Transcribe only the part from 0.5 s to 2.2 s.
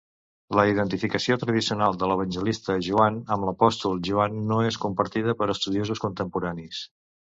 La identificació tradicional de